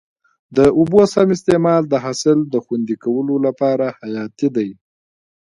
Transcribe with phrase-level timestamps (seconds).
[0.57, 4.69] د اوبو سم استعمال د حاصل د خوندي کولو لپاره حیاتي دی.